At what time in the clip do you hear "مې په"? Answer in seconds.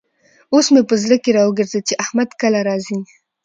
0.73-0.95